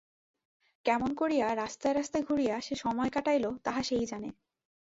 কেমন 0.85 1.13
করিয়া 1.13 1.47
রাস্তায় 1.55 1.95
রাস্তায় 1.95 2.23
ঘুরিয়া 2.23 2.55
সে 2.61 2.75
সময় 2.75 3.09
কাটাইল 3.09 3.45
তাহা 3.63 3.81
সেই 3.83 4.05
জানে। 4.05 4.29